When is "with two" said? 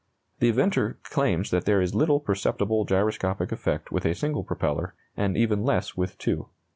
5.95-6.49